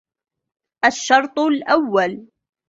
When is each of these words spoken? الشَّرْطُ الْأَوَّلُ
الشَّرْطُ 0.85 1.39
الْأَوَّلُ 1.39 2.27